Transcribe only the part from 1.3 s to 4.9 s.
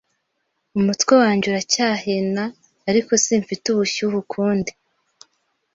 uracyahina ariko simfite ubushyuhe ukundi.